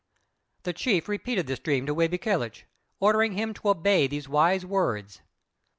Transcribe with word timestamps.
The 0.63 0.73
chief 0.73 1.07
repeated 1.07 1.45
this 1.45 1.59
dream 1.59 1.85
to 1.85 1.93
Wābe 1.93 2.17
kèloch, 2.19 2.63
ordering 2.99 3.33
him 3.33 3.53
to 3.53 3.69
obey 3.69 4.07
these 4.07 4.27
wise 4.27 4.65
words. 4.65 5.21